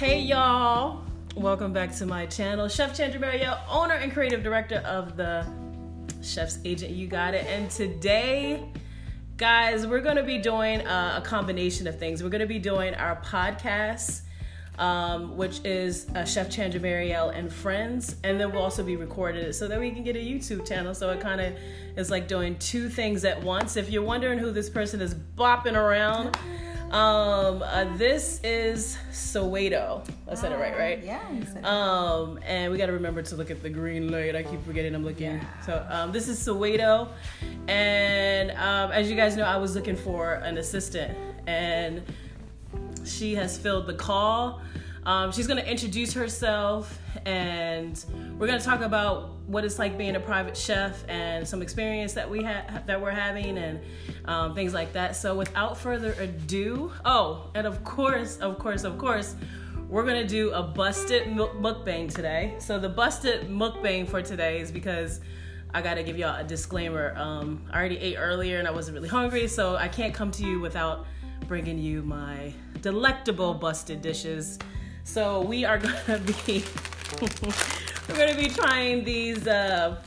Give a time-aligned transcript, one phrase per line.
[0.00, 1.04] Hey y'all,
[1.36, 2.68] welcome back to my channel.
[2.68, 5.46] Chef Chandra Marielle, owner and creative director of the
[6.22, 7.44] Chef's Agent You Got It.
[7.44, 8.66] And today,
[9.36, 12.22] guys, we're gonna be doing a combination of things.
[12.22, 14.22] We're gonna be doing our podcast,
[14.78, 19.44] um, which is uh, Chef Chandra Marielle and Friends, and then we'll also be recording
[19.44, 20.94] it so that we can get a YouTube channel.
[20.94, 21.52] So it kind of
[21.98, 23.76] is like doing two things at once.
[23.76, 26.38] If you're wondering who this person is bopping around,
[26.90, 30.04] um, uh, this is Soweto.
[30.28, 31.04] I said it right, right?
[31.04, 31.20] Yeah.
[31.30, 31.64] you said.
[31.64, 34.34] Um, and we got to remember to look at the green light.
[34.34, 35.40] I keep forgetting I'm looking.
[35.64, 37.08] So um, this is Soweto,
[37.68, 41.16] and um, as you guys know, I was looking for an assistant,
[41.46, 42.02] and
[43.04, 44.60] she has filled the call.
[45.06, 48.04] Um, she's going to introduce herself, and
[48.38, 52.12] we're going to talk about what it's like being a private chef and some experience
[52.12, 53.80] that we have that we're having, and
[54.26, 55.16] um, things like that.
[55.16, 59.36] So, without further ado, oh, and of course, of course, of course,
[59.88, 62.54] we're gonna do a busted mukbang today.
[62.58, 65.20] So, the busted mukbang for today is because
[65.72, 67.14] I gotta give y'all a disclaimer.
[67.16, 70.44] Um, I already ate earlier and I wasn't really hungry, so I can't come to
[70.44, 71.06] you without
[71.48, 74.58] bringing you my delectable busted dishes.
[75.10, 76.62] So we are gonna be
[78.08, 80.00] we're gonna be trying these uh,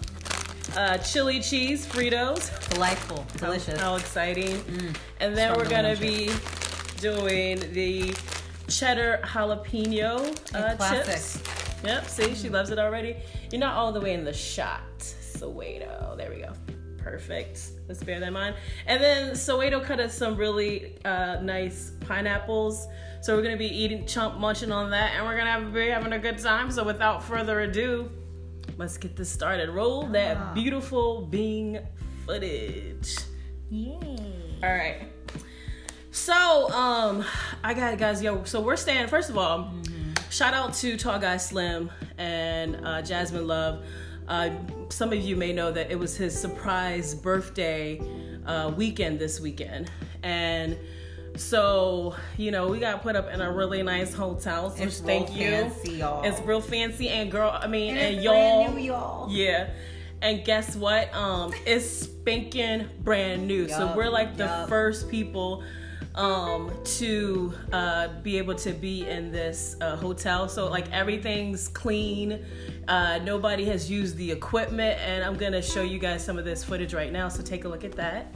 [0.77, 2.69] uh, chili cheese Fritos.
[2.69, 3.25] Delightful.
[3.35, 3.81] Delicious.
[3.81, 4.63] How exciting!
[5.19, 6.31] and then we're gonna be
[7.01, 8.15] doing the
[8.69, 10.21] cheddar jalapeno
[10.55, 11.43] uh, chips.
[11.83, 13.17] Yep, see, she loves it already.
[13.51, 14.99] You're not all the way in the shot.
[14.99, 16.15] Soweto.
[16.15, 16.53] There we go.
[16.97, 17.71] Perfect.
[17.89, 18.55] Let's bear that in mind.
[18.87, 22.87] And then Soweto cut us some really uh, nice pineapples.
[23.23, 26.11] So we're gonna be eating, chump munching on that, and we're gonna have, be having
[26.11, 26.69] a good time.
[26.69, 28.11] So without further ado,
[28.77, 29.69] let's get this started.
[29.69, 30.53] Roll that Ah.
[30.53, 31.79] beautiful Bing
[32.25, 33.15] footage.
[33.69, 34.59] Yay.
[34.61, 35.07] All right.
[36.11, 37.23] So, um,
[37.63, 38.21] I got it, guys.
[38.21, 39.07] Yo, so we're staying.
[39.07, 39.73] First of all,
[40.29, 43.85] shout out to Tall Guy Slim and uh, Jasmine Love.
[44.27, 44.49] Uh,
[44.89, 48.01] some of you may know that it was his surprise birthday
[48.45, 49.89] uh, weekend this weekend,
[50.23, 50.77] and
[51.35, 54.69] so you know we got put up in a really nice hotel.
[54.69, 55.49] So It's thank real you.
[55.51, 56.23] fancy, y'all.
[56.23, 57.49] It's real fancy and girl.
[57.51, 58.63] I mean, and, it's y'all.
[58.63, 59.29] brand new, y'all.
[59.31, 59.69] Yeah.
[60.21, 61.13] And guess what?
[61.13, 63.67] Um, it's spanking brand new.
[63.67, 64.69] so we're like the yup.
[64.69, 65.63] first people
[66.15, 72.45] um to uh be able to be in this uh, hotel so like everything's clean
[72.87, 76.63] uh nobody has used the equipment and i'm gonna show you guys some of this
[76.63, 78.27] footage right now so take a look at that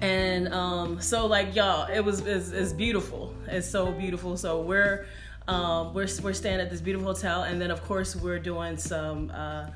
[0.00, 3.34] and um so like y'all it was it's, it's beautiful.
[3.46, 4.36] It's so beautiful.
[4.36, 5.06] So we're
[5.48, 7.42] um we're we're staying at this beautiful hotel.
[7.42, 9.66] And then of course we're doing some uh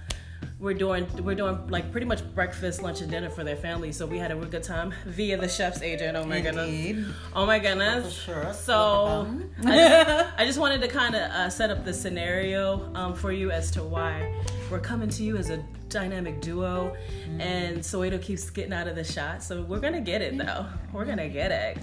[0.61, 3.93] we're doing we're doing like pretty much breakfast lunch and dinner for their family.
[3.93, 6.17] So we had a real good time via the chef's agent.
[6.17, 7.07] Oh my goodness.
[7.35, 8.17] Oh my goodness.
[8.17, 8.53] For sure.
[8.53, 9.29] so
[9.65, 13.33] I just, I just wanted to kind of uh, set up the scenario um, for
[13.33, 14.33] you as to why
[14.71, 15.63] we're coming to you as a
[15.95, 16.95] dynamic duo,
[17.39, 19.43] and Soweto keeps getting out of the shot.
[19.43, 20.67] So we're gonna get it though.
[20.93, 21.79] We're gonna get it.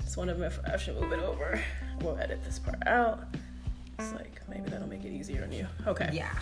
[0.00, 1.62] Just want to I should move it over.
[2.00, 3.22] We'll edit this part out.
[3.98, 5.66] It's like maybe that'll make it easier on you.
[5.86, 6.10] Okay.
[6.12, 6.32] Yeah.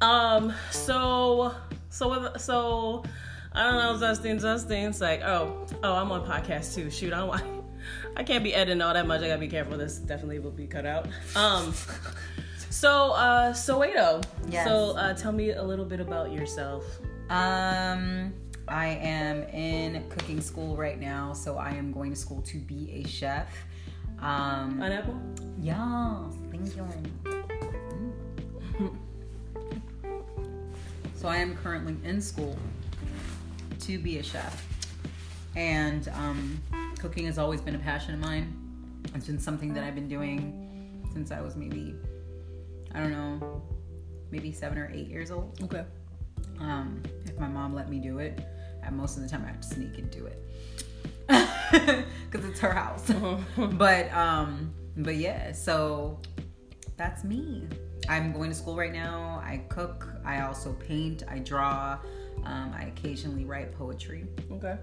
[0.00, 0.52] Um.
[0.72, 1.54] So.
[1.90, 2.32] So.
[2.36, 3.04] So.
[3.52, 4.38] I don't know, Justine.
[4.38, 6.90] Justine's like, oh, oh, I'm on podcast too.
[6.90, 7.64] Shoot, I don't want.
[8.16, 9.22] I can't be editing all that much.
[9.22, 9.78] I gotta be careful.
[9.78, 11.06] This definitely will be cut out.
[11.34, 11.72] Um.
[12.76, 14.22] So, uh, Soweto.
[14.50, 14.66] Yes.
[14.66, 16.84] So, uh, tell me a little bit about yourself.
[17.30, 18.34] Um,
[18.68, 22.90] I am in cooking school right now, so I am going to school to be
[22.92, 23.48] a chef.
[24.20, 25.18] Um, Pineapple.
[25.58, 25.78] yes,
[26.50, 26.86] thank you.
[31.14, 32.58] So I am currently in school
[33.80, 34.68] to be a chef,
[35.56, 36.62] and um,
[36.98, 38.54] cooking has always been a passion of mine.
[39.14, 40.66] It's been something that I've been doing
[41.14, 41.94] since I was maybe,
[42.96, 43.62] I don't know,
[44.30, 45.60] maybe seven or eight years old.
[45.62, 45.84] Okay.
[46.60, 48.40] Um, if my mom let me do it,
[48.82, 50.42] and most of the time I have to sneak and do it
[52.30, 53.12] because it's her house.
[53.72, 56.18] but um, but yeah, so
[56.96, 57.68] that's me.
[58.08, 59.42] I'm going to school right now.
[59.44, 60.08] I cook.
[60.24, 61.22] I also paint.
[61.28, 61.98] I draw.
[62.44, 64.24] Um, I occasionally write poetry.
[64.52, 64.78] Okay.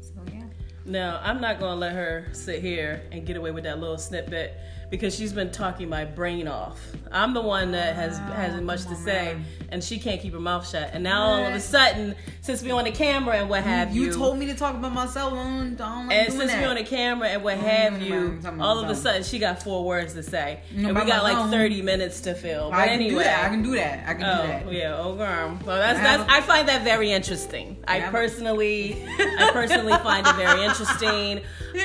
[0.00, 0.44] So yeah.
[0.84, 4.54] Now, I'm not gonna let her sit here and get away with that little snippet
[4.90, 6.78] because she's been talking my brain off.
[7.10, 9.38] I'm the one that has hasn't much to say,
[9.70, 10.90] and she can't keep her mouth shut.
[10.92, 14.02] And now all of a sudden, since we're on the camera and what have you,
[14.02, 15.32] You told me to talk about myself.
[15.32, 16.60] I don't, I don't like and since that.
[16.60, 19.82] we on the camera and what have you, all of a sudden she got four
[19.84, 22.68] words to say, and we got like 30 minutes to fill.
[22.70, 23.44] But I can anyway, do that.
[23.46, 24.08] I can do that.
[24.08, 24.72] I can Oh do that.
[24.72, 25.58] yeah, oh girl.
[25.64, 26.30] Well, that's I that's.
[26.30, 27.82] I find that very interesting.
[27.88, 30.71] I I personally, I personally find it very interesting.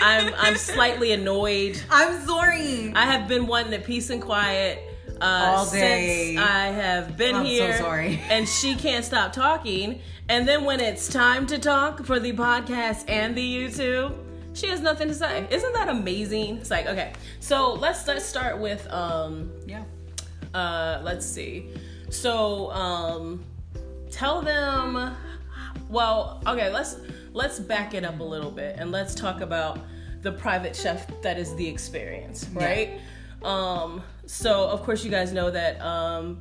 [0.02, 1.82] I'm I'm slightly annoyed.
[1.90, 2.94] I'm sorry.
[2.96, 4.80] I have been wanting the peace and quiet
[5.22, 6.36] uh, All day.
[6.36, 7.78] since I have been I'm so here.
[7.78, 8.22] sorry.
[8.30, 10.02] And she can't stop talking.
[10.30, 14.16] And then when it's time to talk for the podcast and the YouTube,
[14.54, 15.48] she has nothing to say.
[15.50, 16.58] Isn't that amazing?
[16.58, 17.14] It's like okay.
[17.40, 19.84] So let's let's start with um yeah.
[20.54, 21.72] uh let's see.
[22.10, 23.44] So um
[24.12, 25.16] tell them
[25.90, 26.98] well, okay, let's
[27.38, 29.80] let's back it up a little bit and let's talk about
[30.22, 33.00] the private chef that is the experience, right?
[33.44, 36.40] Um so of course you guys know that um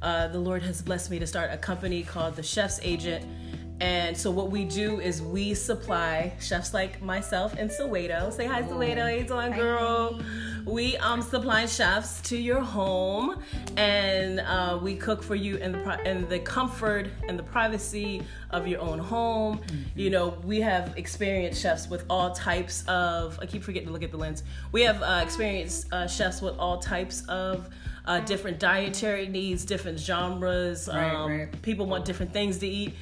[0.00, 3.26] uh, the Lord has blessed me to start a company called the Chef's Agent.
[3.80, 8.32] And so what we do is we supply chefs like myself and Soweto.
[8.32, 9.18] Say hi, Soweto.
[9.18, 10.20] You doing, girl?
[10.68, 13.42] We um supply chefs to your home,
[13.78, 18.68] and uh, we cook for you in the in the comfort and the privacy of
[18.68, 19.60] your own home.
[19.96, 23.38] You know, we have experienced chefs with all types of.
[23.40, 24.42] I keep forgetting to look at the lens.
[24.70, 27.68] We have uh, experienced uh, chefs with all types of.
[28.04, 30.88] Uh, different dietary needs, different genres.
[30.88, 31.62] Right, um, right.
[31.62, 32.94] People want different things to eat.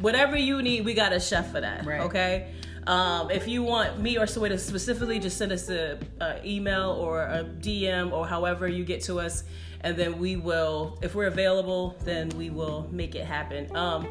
[0.00, 1.84] Whatever you need, we got a chef for that.
[1.84, 2.00] Right.
[2.00, 2.54] Okay.
[2.86, 7.22] Um, if you want me or Soweto specifically, just send us a, a email or
[7.22, 9.42] a DM or however you get to us,
[9.80, 13.74] and then we will, if we're available, then we will make it happen.
[13.76, 14.08] Um,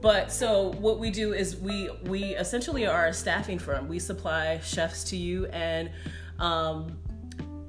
[0.00, 3.88] but so what we do is we we essentially are a staffing firm.
[3.88, 5.90] We supply chefs to you, and
[6.38, 6.98] um,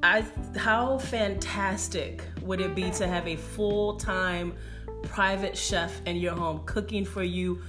[0.04, 0.26] I
[0.58, 4.54] how fantastic would it be to have a full time
[5.04, 7.62] private chef in your home cooking for you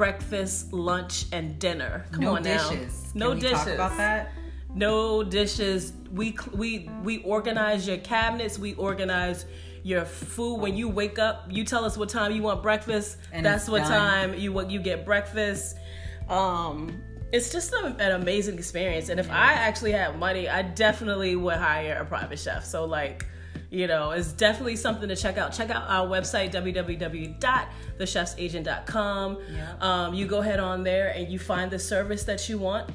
[0.00, 2.06] breakfast, lunch, and dinner.
[2.10, 2.56] Come no on now.
[2.56, 3.12] No dishes.
[3.14, 3.58] No Can dishes.
[3.58, 4.32] Talk about that.
[4.74, 5.92] No dishes.
[6.10, 8.58] We we we organize your cabinets.
[8.58, 9.44] We organize
[9.82, 10.56] your food.
[10.56, 13.18] When you wake up, you tell us what time you want breakfast.
[13.30, 15.76] And That's what time you what you get breakfast.
[16.30, 19.10] Um, it's just a, an amazing experience.
[19.10, 22.64] And if I actually had money, I definitely would hire a private chef.
[22.64, 23.26] So like.
[23.70, 25.52] You know, it's definitely something to check out.
[25.52, 29.38] Check out our website, www.thechefsagent.com.
[29.52, 29.72] Yeah.
[29.80, 32.90] Um, you go ahead on there and you find the service that you want.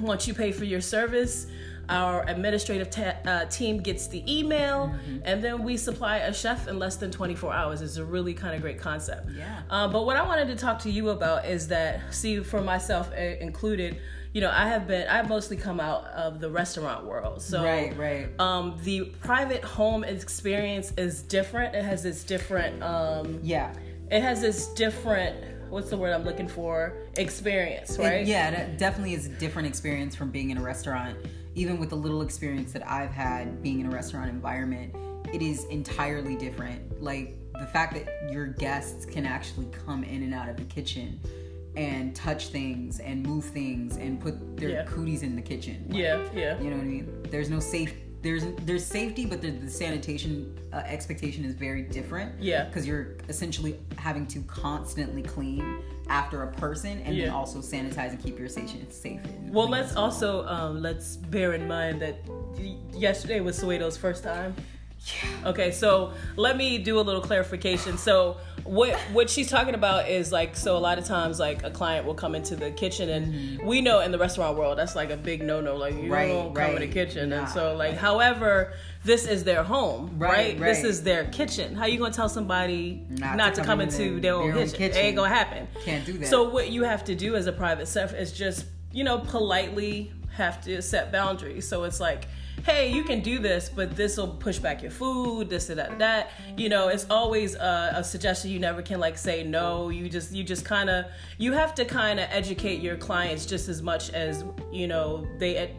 [0.00, 1.46] Once you pay for your service,
[1.88, 5.18] our administrative ta- uh, team gets the email, Mm-hmm.
[5.24, 7.80] and then we supply a chef in less than 24 hours.
[7.80, 9.30] It's a really kind of great concept.
[9.30, 9.62] Yeah.
[9.70, 13.10] Uh, but what I wanted to talk to you about is that, see, for myself
[13.12, 14.00] uh, included,
[14.36, 17.40] you know, I have been, I've mostly come out of the restaurant world.
[17.40, 18.28] So, Right, right.
[18.38, 21.74] Um, the private home experience is different.
[21.74, 23.72] It has its different, um, Yeah.
[24.10, 26.92] it has this different, what's the word I'm looking for?
[27.16, 28.26] Experience, It- right?
[28.26, 31.16] yeah, it definitely is a different experience from being in a restaurant.
[31.54, 34.94] Even with the little experience that I've had being in a restaurant environment,
[35.32, 37.02] it is entirely different.
[37.02, 41.18] Like the fact that your guests can actually come in and out of the kitchen
[41.76, 44.84] and touch things and move things and put their Yeah.
[44.84, 45.84] cooties in the kitchen.
[45.88, 46.58] Like, Yeah, yeah.
[46.60, 47.22] You know what I mean?
[47.30, 47.92] There's no safe.
[48.22, 52.40] There's there's safety, but the, the sanitation uh, expectation is very different.
[52.40, 52.64] Yeah.
[52.64, 57.26] Because you're essentially having to constantly clean after a person and Yeah.
[57.26, 59.20] then also sanitize and keep your station safe.
[59.48, 62.16] Well, let's also um, let's bear in mind that
[62.58, 64.54] y- yesterday was Soweto's first time.
[65.06, 65.50] Yeah.
[65.50, 67.96] Okay, so let me do a little clarification.
[67.98, 71.70] So what what she's talking about is like so a lot of times like a
[71.70, 75.10] client will come into the kitchen and we know in the restaurant world that's like
[75.10, 76.12] a big no no like you Mm-hmm.
[76.12, 76.90] Right, don't come in the right.
[76.92, 77.98] kitchen and so like right.
[77.98, 78.72] however
[79.04, 83.04] this is their home right, Right, this is their kitchen how you gonna tell somebody
[83.08, 84.74] not, Not to come come into their own their own kitchen.
[84.74, 84.96] it kitchen.
[85.06, 86.26] ain't gonna happen Can't do that.
[86.26, 90.12] so what you have to do as a private chef is just you know politely
[90.32, 92.26] have to set boundaries so it's like
[92.64, 95.98] hey you can do this but this will push back your food this and that
[95.98, 96.30] that.
[96.56, 99.88] You know it's always a, a suggestion you never can like say no.
[99.88, 101.06] You just you just kind of
[101.38, 105.56] you have to kind of educate your clients just as much as you know they
[105.56, 105.76] ed-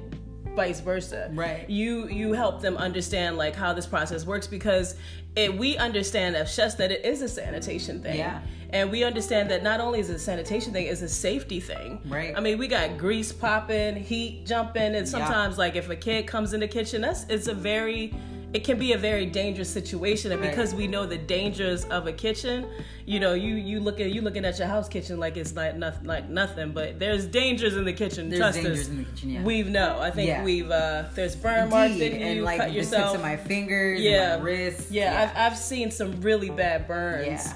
[0.56, 1.30] vice versa.
[1.34, 1.70] Right.
[1.70, 4.96] you you help them understand like how this process works because
[5.38, 8.42] it we understand as chefs that it is a sanitation thing Yeah.
[8.72, 12.02] and we understand that not only is it a sanitation thing, it's a safety thing.
[12.06, 12.34] Right.
[12.36, 16.54] I mean, we got grease popping, heat jumping, and sometimes like if a kid comes
[16.54, 18.14] in the kitchen, that's it's a very
[18.58, 22.12] it can be a very dangerous situation and because we know the dangers of a
[22.12, 22.66] kitchen
[23.06, 25.76] you know you you look at you looking at your house kitchen like it's like
[25.76, 29.04] nothing like nothing but there's dangers in the kitchen There's trust dangers us in the
[29.04, 29.44] kitchen, yeah.
[29.44, 30.44] we've know i think Yeah.
[30.44, 33.38] we've uh there's burn marks that and you like cut the yourself tips of my
[33.38, 34.92] fingers, yeah, and my wrists.
[34.92, 37.28] Yeah, I've, I've seen some really bad burns.
[37.46, 37.54] Yeah.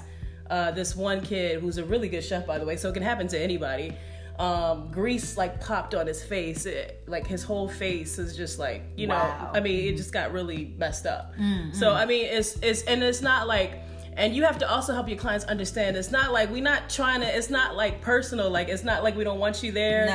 [0.56, 3.04] Uh, this one kid who's a really good chef, by the way, so it can
[3.04, 3.94] happen to anybody.
[4.40, 8.82] Um, grease like popped on his face, it, like his whole face is just like
[8.98, 9.14] you know.
[9.16, 9.52] Wow.
[9.54, 11.34] I mean, it just got really messed up.
[11.74, 13.80] So I mean, it's it's and it's not like
[14.18, 17.22] and you have to also help your clients understand it's not like we're not trying
[17.22, 20.06] to it's not like personal like it's not like we don't want you there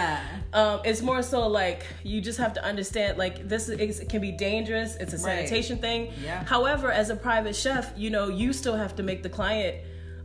[0.52, 0.74] Nah.
[0.74, 4.20] um, it's more so like you just have to understand like this is, it can
[4.20, 5.48] be dangerous it's a Right.
[5.48, 6.44] sanitation thing Yeah.
[6.44, 9.76] however as a private chef you know you still have to make the client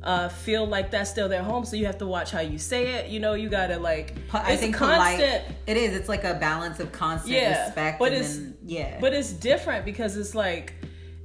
[0.03, 2.93] uh, feel like that's still their home so you have to watch how you say
[2.96, 5.55] it you know you gotta like I it's think constant polite.
[5.67, 5.96] It is.
[5.96, 8.00] It's like a balance of constant Yeah, respect.
[8.00, 8.98] but and it's- then, yeah.
[9.00, 10.74] But it's different because it's like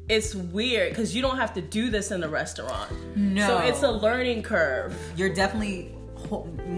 [0.08, 2.90] it's weird because you don't have to do this in the restaurant.
[3.16, 3.46] No.
[3.46, 4.94] So it's a learning curve.
[5.16, 5.92] you're definitely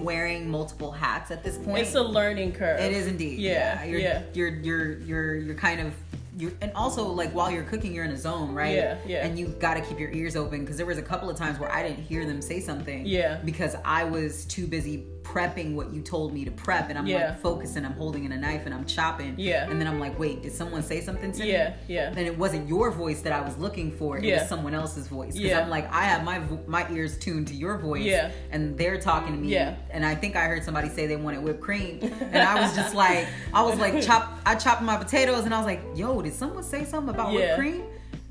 [0.03, 1.79] wearing multiple hats at this point.
[1.79, 2.81] It's a learning curve.
[2.81, 3.39] It is indeed.
[3.39, 4.23] Yeah, You're, yeah.
[4.35, 5.95] You're you're you're you're kind of
[6.39, 8.75] you're and also like while you're cooking you're in a zone, right?
[8.75, 9.27] Yeah, yeah.
[9.27, 11.59] And you got to keep your ears open because there was a couple of times
[11.59, 13.05] where I didn't hear them say something.
[13.05, 13.41] Yeah.
[13.45, 17.29] Because I was too busy prepping what you told me to prep and I'm Yeah.
[17.31, 19.35] like focusing, I'm holding in a knife and I'm chopping.
[19.37, 19.69] Yeah.
[19.69, 21.53] And then I'm like, wait, did someone say something to me?
[21.53, 22.09] Yeah, yeah.
[22.09, 24.17] And it wasn't your voice that I was looking for.
[24.17, 24.41] It Yeah.
[24.41, 25.35] was someone else's voice.
[25.35, 25.61] Because Yeah.
[25.61, 28.05] I'm like, I have my vo- my ears tuned to your voice.
[28.05, 28.31] Yeah.
[28.51, 29.49] And they're talking to me.
[29.49, 29.75] Yeah.
[29.91, 32.01] And I think I heard somebody say they wanted whipped cream.
[32.33, 34.39] And I was just like, I was like, chop.
[34.47, 37.39] I chopped my potatoes, and I was like, Yo, did someone say something about Yeah.
[37.41, 37.83] whipped cream?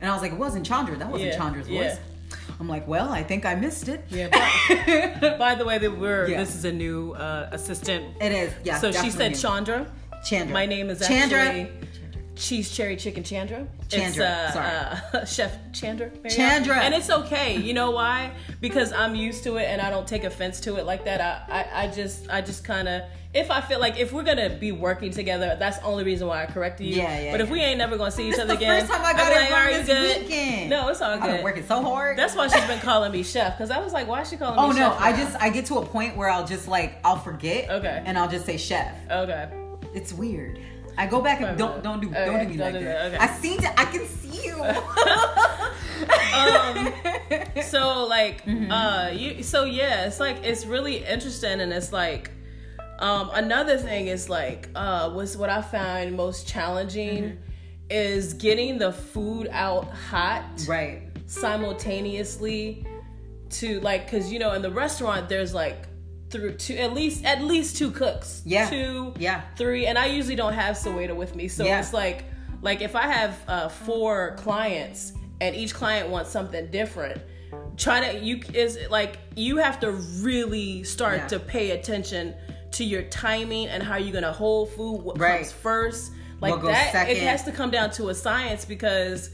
[0.02, 0.96] And I was like, It wasn't Chandra.
[0.96, 1.38] That wasn't Yeah.
[1.38, 2.00] Chandra's voice.
[2.60, 4.06] I'm like, Well, I think I missed it.
[4.10, 4.30] Yeah.
[4.30, 6.40] By, by the way, that we're Yeah.
[6.40, 8.16] this is a new uh, assistant.
[8.22, 8.54] It is.
[8.64, 8.80] Yeah.
[8.80, 9.36] so she said.
[9.36, 9.92] Chandra.
[10.26, 10.54] Chandra.
[10.54, 11.40] My name is Chandra.
[11.40, 11.87] actually
[12.38, 13.68] Cheese Cherry Chicken Chandra.
[13.86, 15.22] It's, Chandra, uh, sorry.
[15.22, 16.08] uh, Chef Chandra.
[16.08, 16.32] Marriott.
[16.32, 16.78] Chandra.
[16.78, 17.58] And it's okay.
[17.58, 18.32] You know why?
[18.62, 21.20] Because I'm used to it and I don't take offense to it like that.
[21.22, 23.04] I, I, I just I just kind of
[23.34, 26.44] if I feel like if we're gonna be working together, that's the only reason why
[26.44, 26.96] I corrected you.
[26.96, 27.54] Yeah, yeah, But if yeah.
[27.54, 29.36] we ain't never gonna see each This other the again, first time I got it
[29.36, 30.70] like, wrong "Are you this good?" weekend.
[30.70, 31.24] No, it's all good.
[31.24, 32.18] I've been working so hard.
[32.18, 34.58] That's why she's been calling me chef because I was like, why is she calling
[34.58, 34.96] Oh me Oh no!
[34.98, 35.18] I now?
[35.18, 37.70] just I get to a point where I'll just like I'll forget.
[37.70, 38.02] Okay.
[38.06, 38.96] And I'll just say chef.
[39.12, 39.50] okay.
[39.94, 40.60] It's weird.
[40.98, 43.12] I go back and don't don't do Okay, don't do me don't like do that.
[43.12, 43.34] that, okay.
[43.34, 43.72] I seen it.
[43.78, 44.56] I can see you.
[46.38, 46.94] um
[47.64, 48.72] so like Mm-hmm.
[48.72, 52.32] uh you so yeah it's like it's really interesting and it's like
[53.00, 57.38] um another thing is like uh was what i found most challenging Mm-hmm.
[57.90, 61.02] is getting the food out hot right.
[61.26, 62.86] simultaneously
[63.50, 65.88] to like because you know in the restaurant there's like
[66.30, 68.70] through two at least at least two cooks Yeah.
[68.70, 69.42] two Yeah.
[69.56, 71.80] three and i usually don't have Soweto with me so Yeah.
[71.80, 72.26] it's like
[72.62, 77.22] like if i have uh, four clients and each client wants something different
[77.78, 79.92] try to you is like you have to
[80.22, 81.28] really start Yeah.
[81.28, 82.34] to pay attention
[82.72, 85.38] to your timing and how you're gonna hold food what Right.
[85.42, 89.30] comes first like that it has to come down to a science because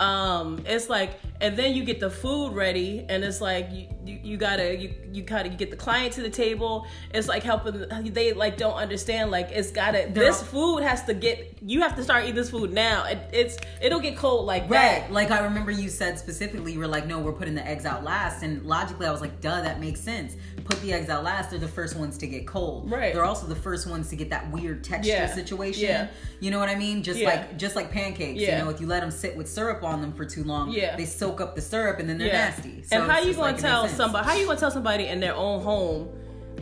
[0.00, 4.20] um it's like and then you get the food ready and it's like you you,
[4.22, 8.32] you gotta you, you gotta get the client to the table it's like helping they
[8.32, 12.22] like don't understand like it's gotta this food has to get you have to start
[12.24, 15.00] eating this food now it, it's it'll get cold like Right.
[15.02, 17.84] that Like I remember you said specifically, you were like, no, we're putting the eggs
[17.86, 18.42] out last.
[18.42, 20.36] And logically, I was like, duh, that makes sense.
[20.64, 21.50] Put the eggs out last.
[21.50, 22.90] They're the first ones to get cold.
[22.90, 23.12] Right.
[23.14, 25.26] They're also the first ones to get that weird texture Yeah.
[25.34, 25.84] situation.
[25.84, 26.08] Yeah.
[26.40, 27.02] You know what I mean?
[27.02, 27.28] Just Yeah.
[27.30, 28.40] like just like pancakes.
[28.40, 28.58] Yeah.
[28.58, 30.96] You know, if you let them sit with syrup on them for too long, Yeah.
[30.96, 32.82] they soak up the syrup and then they're yeah nasty.
[32.84, 35.34] So and how you gonna like, tell somebody how you gonna tell somebody in their
[35.34, 36.08] own home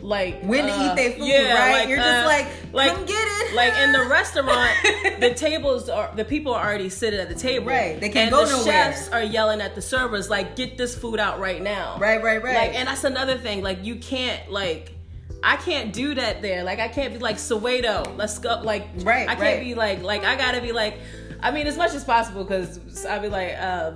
[0.01, 1.79] like When to uh, eat their food, yeah, right?
[1.79, 2.27] like, You're just uh,
[2.73, 3.55] like, come get it.
[3.55, 4.71] Like in the restaurant,
[5.19, 7.67] the tables are the people are already sitting at the table.
[7.67, 7.99] Right.
[7.99, 8.65] They can't and go the nowhere.
[8.65, 12.43] chefs are yelling at the servers like, "Get this food out right now!" Right, right,
[12.43, 12.55] right.
[12.55, 13.63] Like, and that's another thing.
[13.63, 14.91] Like, you can't like.
[15.43, 16.63] I can't do that there.
[16.63, 18.15] Like I can't be like Soweto.
[18.17, 18.61] Let's go.
[18.63, 19.59] Like Right, I can't right.
[19.59, 20.97] be like like I gotta be like.
[21.41, 23.91] I mean, as much as possible because I'll be like uh,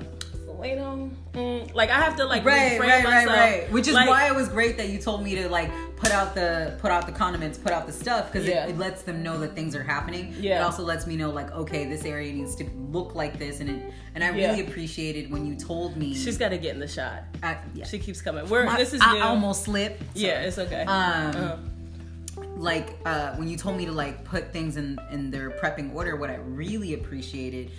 [0.60, 1.10] Soweto.
[1.34, 3.38] Mm, like I have to like right, reframe right, right, myself.
[3.38, 3.72] right.
[3.72, 6.36] Which is Like, why it was great that you told me to like put out
[6.36, 8.66] the put out the condiments, put out the stuff because Yeah.
[8.66, 10.36] it, it lets them know that things are happening.
[10.40, 10.60] Yeah.
[10.60, 13.70] It also lets me know like okay, this area needs to look like this, and
[13.70, 14.50] it, and I Yeah.
[14.52, 16.14] really appreciated when you told me.
[16.16, 17.24] she's got to get in the shot.
[17.44, 17.86] I, yeah.
[17.86, 18.48] She keeps coming.
[18.50, 20.02] We're My- this is I almost slipped.
[20.14, 20.82] yeah, it's okay.
[20.82, 20.88] Um,
[21.36, 21.56] Uh-huh.
[22.58, 26.16] like uh, when you told me to like put things in in their prepping order
[26.16, 27.70] what i really appreciated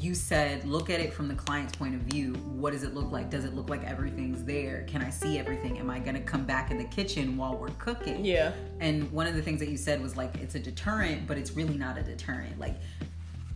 [0.00, 2.34] you said look at it from the client's point of view.
[2.34, 3.30] What does it look like?
[3.30, 4.84] Does it look like everything's there?
[4.88, 5.78] Can i see everything?
[5.78, 8.24] Am i going to come back in the kitchen while we're cooking?
[8.24, 8.52] Yeah.
[8.80, 11.52] and one of the things that you said was like it's a deterrent but it's
[11.52, 12.58] really not a deterrent.
[12.58, 12.76] Like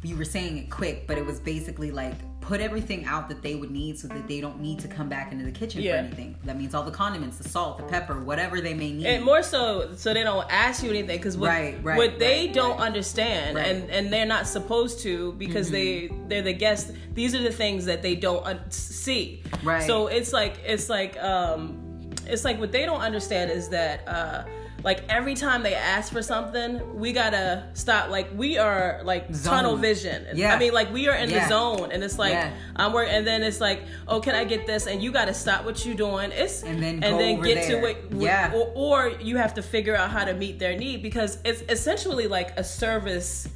[0.02, 3.54] you were saying it quick but it was basically like put everything out that they
[3.54, 5.92] would need so that they don't need to come back into the kitchen Yeah.
[6.00, 6.36] for anything.
[6.44, 9.06] That means all the condiments the salt the pepper whatever they may need.
[9.06, 12.46] And more so so they don't ask you anything because what, Right, right, what they
[12.46, 16.90] right, don't understand and and they're not supposed to because they they're the guests.
[17.12, 19.42] These are the things that they don't un- see.
[19.62, 19.82] Right.
[19.86, 21.78] so it's like it's like um
[22.26, 24.44] it's like what they don't understand is that uh
[24.84, 28.10] like every time they ask for something, we gotta stop.
[28.10, 29.52] Like we are like Zone.
[29.52, 30.26] tunnel vision.
[30.34, 30.54] Yeah.
[30.54, 31.44] I mean, like we are in Yeah.
[31.44, 32.52] the zone, and it's like Yeah.
[32.76, 34.86] I'm working, and then it's like, oh, can I get this?
[34.86, 36.32] And you gotta stop what you're doing.
[36.32, 37.86] It's And then and then get to there.
[37.88, 38.04] it.
[38.12, 38.52] Yeah.
[38.54, 42.26] Or, or you have to figure out how to meet their need because it's essentially
[42.26, 43.48] like a service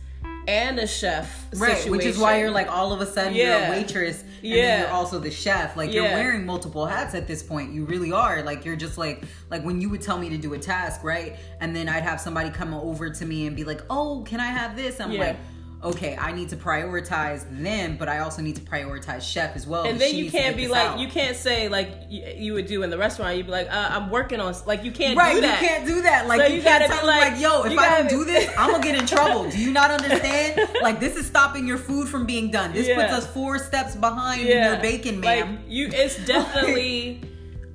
[0.46, 3.58] and a chef Right, which is why you're like all of a sudden Yeah.
[3.58, 4.54] you're a waitress and Yeah.
[4.56, 5.76] then you're also the chef.
[5.76, 7.72] Like you're wearing multiple hats at this point.
[7.72, 8.42] You really are.
[8.42, 11.36] Like you're just like like when you would tell me to do a task, right?
[11.60, 14.46] And then I'd have somebody come over to me and be like, "Oh, can I
[14.48, 15.20] have this?" I'm Yeah.
[15.20, 15.36] like,
[15.84, 19.84] "Okay, I need to prioritize them, but I also need to prioritize chef as well."
[19.84, 22.82] And then you can't be like out." you can't say like you, you would do
[22.82, 25.40] in the restaurant you'd be like uh, i'm working on like you can't Right, do
[25.42, 26.26] that you can't do that.
[26.26, 28.08] Like So you, you can't gotta tell be them like- like, "Yo, if I don't
[28.10, 30.60] do this, I'm gonna get in trouble." Do you not understand?
[30.82, 32.72] like this is stopping your food from being done.
[32.72, 35.58] This puts us four steps behind yeah your bacon, like ma'am.
[35.68, 37.20] you it's definitely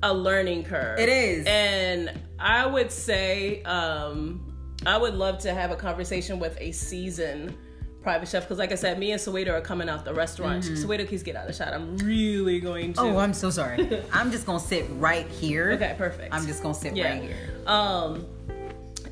[0.02, 1.46] a learning curve It is.
[1.46, 4.40] and i would say um
[4.86, 7.54] i would love to have a conversation with a seasoned
[8.02, 11.06] private chef because like i said me and Soweto are coming out the restaurant mm
[11.08, 13.16] please get out of the shot i'm really going to Mm-hmm.
[13.16, 14.02] Oh, I'm so sorry.
[14.12, 15.72] I'm just gonna sit right here.
[15.72, 17.10] okay perfect I'm just gonna sit Yeah.
[17.12, 17.36] right here.
[17.66, 18.26] Um,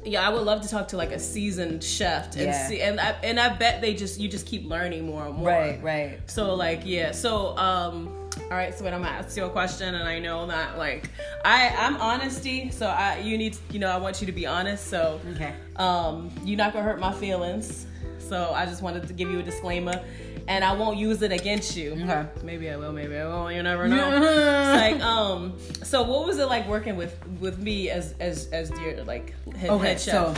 [0.05, 2.69] yeah, I would love to talk to like a seasoned chef and Yeah.
[2.69, 5.49] see, and I, and I bet they just you just keep learning more and more.
[5.49, 6.19] Right, right.
[6.31, 8.09] So like yeah, so um,
[8.51, 8.73] all right.
[8.75, 11.11] So when I'm gonna ask you a question, and I know that like
[11.45, 14.87] I I'm honesty, so I you need you know I want you to be honest.
[14.87, 15.53] So Okay.
[15.77, 17.87] um, you're not gonna hurt my feelings.
[18.29, 20.05] So I just wanted to give you a disclaimer,
[20.47, 21.93] and I won't use it against you.
[21.93, 22.27] Okay.
[22.43, 23.55] Maybe I will, maybe I won't.
[23.55, 24.09] You never know.
[24.69, 25.59] It's like um.
[25.83, 29.71] So what was it like working with with me as as as your like head,
[29.71, 30.35] Okay, head so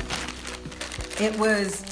[1.21, 1.85] it was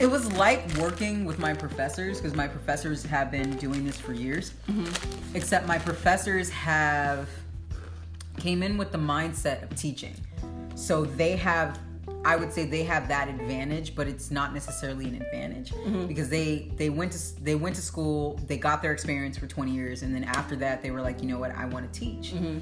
[0.00, 4.12] it was like working with my professors because my professors have been doing this for
[4.12, 4.52] years.
[4.68, 5.36] Mm-hmm.
[5.36, 7.28] Except my professors have
[8.36, 10.14] came in with the mindset of teaching.
[10.74, 11.78] So they have
[12.24, 16.06] I would say they have that advantage, but it's not necessarily an advantage Mm-hmm.
[16.06, 19.70] because they they went to they went to school, they got their experience for 20
[19.72, 21.52] years and then after that they were like, "You know what?
[21.54, 22.58] I want to teach." Mm-hmm.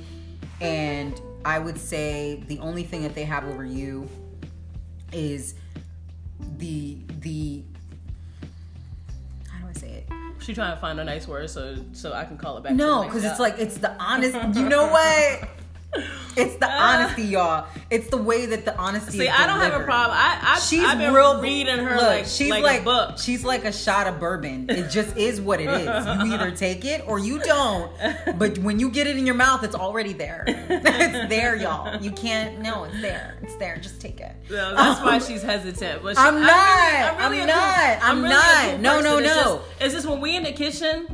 [0.62, 4.08] And I would say the only thing that they have over you
[5.12, 5.54] is
[6.58, 7.62] the the
[9.50, 10.08] how do I say it?
[10.40, 12.75] She trying to find a nice word so so I can call it back.
[12.75, 14.34] No, because it's like it's the honest.
[14.58, 15.49] You know what?
[16.37, 16.76] It's the Uh.
[16.76, 17.67] honesty, y'all.
[17.91, 19.19] It's the way that the honesty.
[19.19, 20.19] See, is I don't have a problem.
[20.19, 23.19] I, I She's I've been real reading her look, like she's like, like, a book.
[23.19, 24.69] she's like a shot of bourbon.
[24.69, 25.85] It just is what it is.
[25.87, 27.93] You either take it or you don't.
[28.37, 30.43] But when you get it in your mouth, it's already there.
[30.49, 32.02] it's there, y'all.
[32.02, 32.59] You can't.
[32.61, 33.39] No, it's there.
[33.43, 33.76] It's there.
[33.76, 34.33] Just take it.
[34.50, 36.02] That's why Um, she's hesitant.
[36.02, 36.50] But she, I'm not.
[36.50, 37.99] I I'm a cool- not.
[38.02, 38.71] I'm really a not.
[38.71, 39.19] cool No, no.
[39.19, 39.35] It's no.
[39.45, 41.07] just- It's just when we in the kitchen.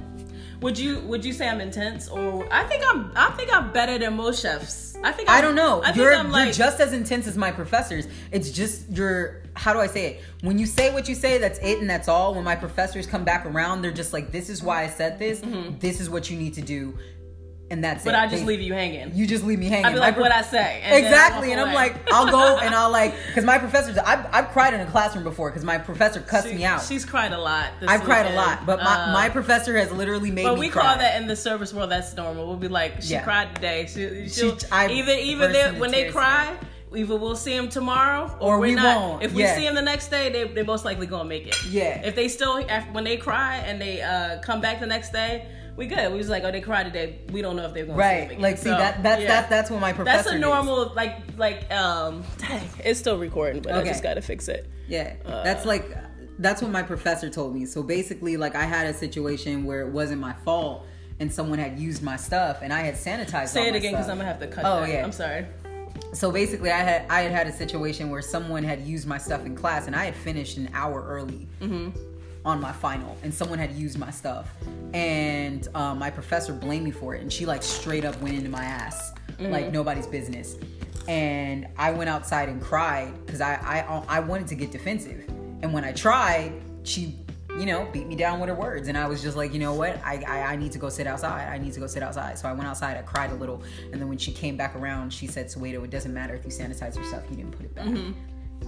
[0.61, 3.99] Would you would you say I'm intense or I think I'm I think I'm better
[3.99, 4.96] than most chefs.
[5.03, 5.83] I think I'm, I don't know.
[5.83, 8.07] I you're I'm you're like just as intense as my professors.
[8.31, 10.25] It's just your how do I say it?
[10.42, 12.35] When you say what you say, that's it and that's all.
[12.35, 15.40] When my professors come back around, they're just like, "This is why I said this.
[15.40, 15.79] Mm-hmm.
[15.79, 16.96] This is what you need to do,"
[17.70, 18.09] and that's Mm-hmm.
[18.11, 18.14] but.
[18.16, 19.12] I just leave you hanging.
[19.14, 19.87] You just leave me hanging.
[19.87, 20.80] I'd be like pro- what I say.
[20.85, 24.48] and exactly, and I'm like, I'll go and I'll like, because my professors, I've, I've
[24.48, 26.83] cried in a classroom before because my professor cussed She- me out.
[26.83, 27.70] She's cried a lot.
[27.87, 30.68] I've cried a lot, but my, Uh, my professor has literally made But me we
[30.68, 30.83] cry.
[30.83, 31.90] call that in the service world.
[31.90, 32.46] That's normal.
[32.46, 33.22] We'll be like, she Yeah.
[33.22, 33.87] cried today.
[33.87, 36.56] She, she'll, I either either burst they when they cry,
[36.94, 39.00] either we'll see them tomorrow or, Or we're we not.
[39.00, 39.22] won't.
[39.22, 39.54] If we Yeah.
[39.56, 41.56] see them the next day, they they most likely gonna make it.
[41.70, 42.02] Yeah.
[42.04, 42.61] If they still
[42.92, 45.46] when they cry and they uh, come back the next day,
[45.81, 46.12] we good.
[46.12, 47.19] We was like, oh, they cried today.
[47.33, 48.31] We don't know if they're see right.
[48.31, 48.40] again.
[48.40, 49.29] Like, see So, that that's yeah.
[49.29, 50.16] that's that's what my professor.
[50.19, 50.40] That's a is.
[50.40, 52.23] normal like like um.
[52.38, 54.71] Dang, it's still recording, but I just gotta fix it.
[54.87, 55.97] Yeah, Uh, that's like
[56.38, 57.64] that's what my professor told me.
[57.64, 60.87] So basically, like I had a situation where it wasn't my fault,
[61.19, 63.49] and someone had used my stuff, and I had sanitized.
[63.49, 64.09] Say it again because.
[64.09, 64.64] I'm gonna have to cut.
[64.66, 64.90] Oh, that.
[64.90, 65.03] yeah.
[65.03, 65.47] I'm sorry.
[66.12, 69.47] So basically, I had I had had a situation where someone had used my stuff
[69.47, 72.10] in class, and I had finished an hour early Mm-hmm.
[72.44, 74.50] On my final, and someone had used my stuff,
[74.94, 78.48] and um, my professor blamed me for it, and she like straight up went into
[78.50, 79.53] my ass Mm-hmm.
[79.53, 80.57] like nobody's business,
[81.09, 85.26] and I went outside and cried because I, I I wanted to get defensive,
[85.62, 87.16] and when I tried, she
[87.59, 89.72] you know beat me down with her words, and I was just like you know
[89.72, 89.98] what?
[90.05, 92.48] I I, I need to go sit outside, I need to go sit outside, so
[92.48, 95.26] I went outside, I cried a little, and then when she came back around, she
[95.26, 97.87] said, "Soweto, it doesn't matter if you sanitize your stuff, you didn't put it back."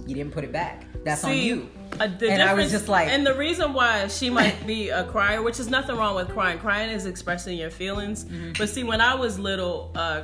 [0.05, 0.85] You didn't put it back.
[1.03, 1.69] That's on you.
[1.99, 5.41] uh, And I was just like- and the reason why she might be a crier,
[5.41, 6.59] which is nothing wrong with crying.
[6.59, 8.25] Crying is expressing your feelings.
[8.25, 8.53] Mm-hmm.
[8.57, 10.23] But see, when I was little, uh,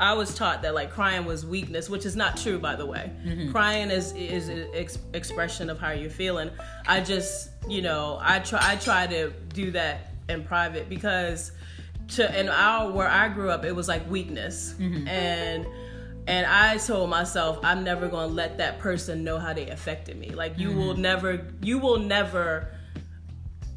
[0.00, 3.12] I was taught that like crying was weakness, which is not true, by the way.
[3.24, 3.52] Mm-hmm.
[3.52, 6.50] Crying is is an ex- expression of how you're feeling.
[6.86, 11.52] I just, you know, I try I try to do that in private because
[12.08, 15.06] to in our where I grew up, it was like weakness Mm-hmm.
[15.08, 15.66] and
[16.26, 20.30] And I told myself I'm never gonna let that person know how they affected me.
[20.30, 21.02] Like you will mm-hmm.
[21.02, 22.68] never, you will never.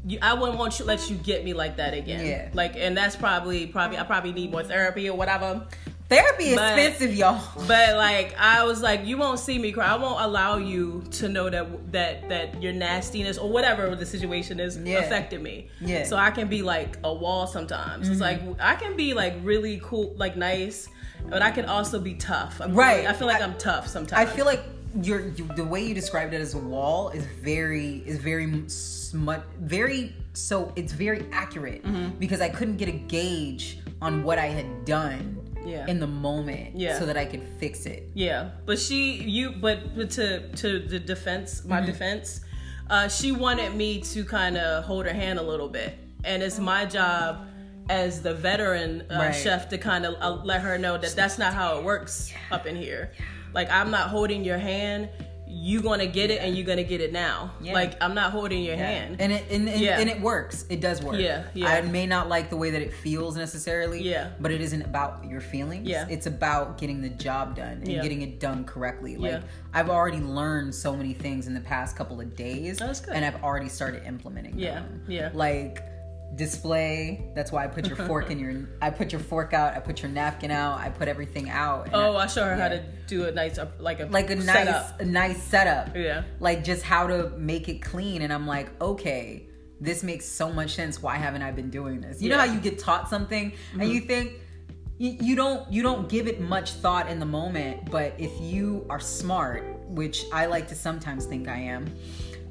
[0.06, 2.24] You, I wouldn't want you let you get me like that again.
[2.24, 2.50] Yeah.
[2.54, 5.66] Like, and that's probably probably I probably need more therapy or whatever.
[6.08, 7.42] Therapy is But- expensive, y'all.
[7.66, 9.88] But like I was like, you won't see me cry.
[9.88, 14.58] I won't allow you to know that that that your nastiness or whatever the situation
[14.58, 15.00] is Yeah.
[15.00, 15.68] affected me.
[15.80, 16.04] Yeah.
[16.04, 18.08] So I can be like a wall sometimes.
[18.08, 18.48] It's mm-hmm.
[18.48, 20.88] like I can be like really cool, like nice,
[21.28, 22.60] but I can also be tough.
[22.60, 22.96] I'm Right.
[22.96, 24.20] really- I feel like I- am tough sometimes.
[24.20, 24.62] I feel like
[25.02, 29.44] your you, the way you described it as a wall is very is very smut
[29.60, 32.18] very so it's very accurate Mm-hmm.
[32.18, 35.86] because I couldn't get a gauge on what I had done Yeah.
[35.86, 36.98] in the moment Yeah.
[36.98, 38.08] so that I could fix it.
[38.14, 41.86] Yeah, but she, you, but, but to to the defense, my Mm-hmm.
[41.86, 42.40] defense,
[42.88, 46.58] uh, she wanted me to kind of hold her hand a little bit, and it's
[46.58, 47.46] my job
[47.88, 49.32] as the veteran uh, Right.
[49.34, 52.66] chef to kind of uh, let her know that that's not how it works up
[52.66, 53.12] in here.
[53.54, 55.08] Like I'm not holding your hand.
[55.50, 57.50] You're gonna get it, and you're gonna get it now.
[57.62, 57.72] Yeah.
[57.72, 59.16] Like I'm not holding your hand.
[59.18, 59.98] And it and, and, Yeah.
[59.98, 60.66] and it works.
[60.68, 61.18] It does work.
[61.18, 61.68] Yeah, yeah.
[61.68, 64.02] I may not like the way that it feels necessarily.
[64.02, 64.28] Yeah.
[64.38, 65.88] But it isn't about your feelings.
[65.88, 66.06] Yeah.
[66.10, 68.02] It's about getting the job done and Yeah.
[68.02, 69.16] getting it done correctly.
[69.16, 69.40] Like Yeah.
[69.72, 72.76] I've already learned so many things in the past couple of days.
[72.76, 73.14] That's good.
[73.14, 75.02] And I've already started implementing Yeah, them.
[75.08, 75.30] yeah.
[75.32, 75.82] Like
[76.34, 77.30] display.
[77.34, 80.02] That's why I put your fork in your I put your fork out, I put
[80.02, 81.90] your napkin out, I put everything out.
[81.92, 85.04] oh, I show her how to do a nice, like a like a nice a
[85.04, 86.22] nice setup Yeah.
[86.40, 89.46] like just how to make it clean and i'm like okay
[89.80, 92.42] this makes so much sense why haven't i been doing this you know Yeah.
[92.42, 92.48] Mm-hmm.
[92.50, 94.32] how you get taught something and you think
[94.98, 98.84] you, you don't you don't give it much thought in the moment but if you
[98.90, 101.86] are smart which i like to sometimes think i am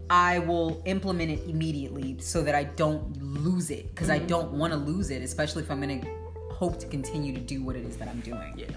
[0.10, 4.24] i will implement it immediately so that i don't lose it because Mm-hmm.
[4.24, 6.08] i don't want to lose it especially if i'm going to
[6.54, 8.68] hope to continue to do what it is that i'm doing Yeah.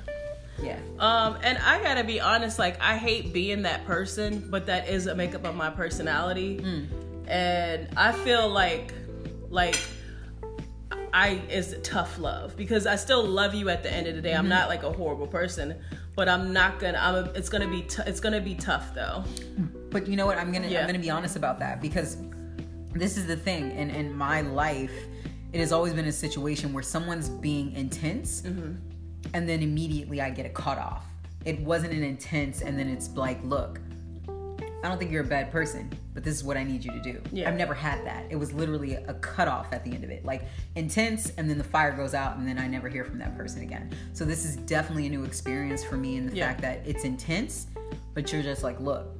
[0.62, 4.88] yeah Um, and I gotta be honest, like I hate being that person, but that
[4.88, 6.58] is a makeup of my personality.
[6.58, 6.86] Mm.
[7.26, 8.92] And I feel like,
[9.48, 9.78] like,
[11.14, 14.30] I is tough love because I still love you at the end of the day.
[14.32, 14.38] Mm-hmm.
[14.40, 15.76] I'm not like a horrible person,
[16.14, 16.98] but I'm not gonna.
[16.98, 17.14] I'm.
[17.14, 17.82] A, it's gonna be.
[17.82, 19.24] T- it's gonna be tough though.
[19.90, 20.38] But you know what?
[20.38, 20.80] I'm gonna Yeah.
[20.80, 22.16] I'm gonna be honest about that because
[22.92, 23.70] this is the thing.
[23.72, 24.92] In in my life,
[25.52, 28.72] it has always been a situation where someone's being intense, Mm-hmm.
[29.34, 31.04] and then immediately I get a cut off.
[31.44, 33.80] It wasn't an intense, and then it's like, look,
[34.82, 37.00] I don't think you're a bad person, but this is what I need you to
[37.00, 37.20] do.
[37.32, 37.48] Yeah.
[37.48, 38.24] I've never had that.
[38.30, 40.42] It was literally a cutoff at the end of it, like
[40.74, 43.62] intense, and then the fire goes out, and then I never hear from that person
[43.62, 43.90] again.
[44.14, 46.48] So this is definitely a new experience for me in the Yeah.
[46.48, 47.66] fact that it's intense,
[48.14, 49.19] but you're just like, look,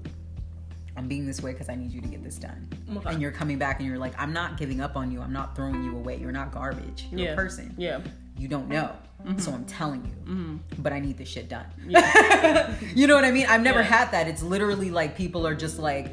[0.97, 2.69] I'm being this way because I need you to get this done.
[2.91, 3.11] Oh okay.
[3.13, 5.21] And you're coming back and you're like, I'm not giving up on you.
[5.21, 6.19] I'm not throwing you away.
[6.19, 7.07] You're not garbage.
[7.11, 7.33] You're Yeah.
[7.33, 7.75] a person.
[7.79, 8.01] Yeah.
[8.37, 8.93] You don't know.
[9.25, 9.39] Mm-hmm.
[9.39, 10.33] So I'm telling you.
[10.33, 10.83] Mm-hmm.
[10.83, 11.67] But I need this shit done.
[11.87, 12.75] Yeah.
[12.95, 13.47] You know what I mean?
[13.49, 13.87] I've never Yeah.
[13.87, 14.29] had that.
[14.29, 16.13] It's literally like people are just like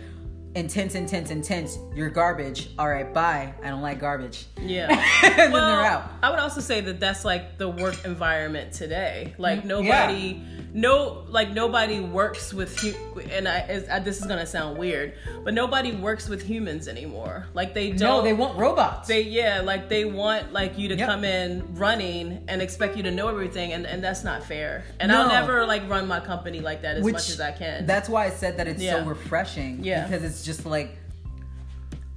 [0.58, 1.78] intense, intense, intense.
[1.96, 2.70] You're garbage.
[2.80, 3.54] All right, bye.
[3.64, 4.46] I don't like garbage.
[4.62, 4.88] Yeah.
[5.24, 6.12] and then well, they're out.
[6.24, 9.36] I would also say that that's like the work environment today.
[9.38, 10.42] Like nobody,
[10.74, 15.54] no, like nobody works with, hu- and I, I, this is gonna sound weird, but
[15.54, 17.46] nobody works with humans anymore.
[17.54, 18.00] Like they don't.
[18.00, 19.08] No, they want robots.
[19.08, 21.08] They yeah, like they want like you to Yep.
[21.08, 24.84] come in running and expect you to know everything, and, and that's not fair.
[25.00, 27.86] And I'll never like run my company like that as Which- much as I can.
[27.86, 29.04] That's why I said that it's Yeah.
[29.04, 29.84] so refreshing.
[29.84, 30.04] Yeah.
[30.08, 30.98] Because it's just like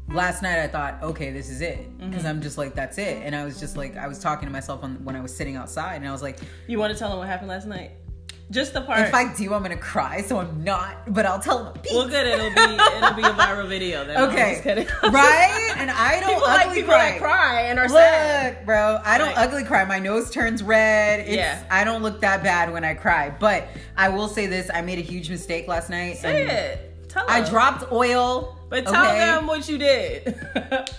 [0.08, 1.78] last night I thought, okay, this is it.
[1.78, 2.10] Mm-hmm.
[2.10, 3.22] Because I'm just like, that's it.
[3.22, 5.56] And I was just like, I was talking to myself on, when I was sitting
[5.56, 7.92] outside, and I was like, you want to tell them what happened last night?
[8.50, 8.98] Just the part.
[8.98, 10.22] if I do, I'm gonna cry.
[10.22, 11.14] So I'm not.
[11.14, 11.80] But I'll tell them.
[11.92, 12.26] well, good.
[12.26, 12.60] It'll be
[12.96, 14.04] it'll be a viral video.
[14.04, 14.28] Then.
[14.28, 14.60] Okay.
[15.04, 15.74] right?
[15.76, 17.10] And I don't people ugly like people cry.
[17.12, 18.56] that cry and are sad.
[18.56, 19.84] Look, bro, I don't Like- ugly cry.
[19.84, 21.20] My nose turns red.
[21.20, 21.62] It's, Yeah.
[21.70, 23.30] I don't look that bad when I cry.
[23.30, 26.16] But I will say this: I made a huge mistake last night.
[26.16, 26.89] Say and it.
[27.10, 28.56] Tell I dropped oil.
[28.68, 29.18] But tell okay?
[29.18, 30.38] them what you did.